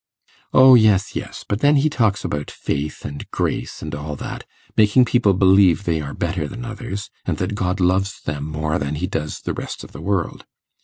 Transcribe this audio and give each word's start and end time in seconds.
'O 0.51 0.73
yes, 0.73 1.15
yes; 1.15 1.45
but 1.47 1.59
then 1.59 1.75
he 1.75 1.87
talks 1.87 2.25
about 2.25 2.49
faith, 2.49 3.05
and 3.05 3.29
grace, 3.29 3.83
and 3.83 3.93
all 3.93 4.15
that, 4.15 4.45
making 4.75 5.05
people 5.05 5.35
believe 5.35 5.83
they 5.83 6.01
are 6.01 6.15
better 6.15 6.47
than 6.47 6.65
others, 6.65 7.11
and 7.23 7.37
that 7.37 7.53
God 7.53 7.79
loves 7.79 8.19
them 8.19 8.45
more 8.45 8.79
than 8.79 8.95
He 8.95 9.05
does 9.05 9.41
the 9.41 9.53
rest 9.53 9.83
of 9.83 9.91
the 9.91 10.01
world. 10.01 10.43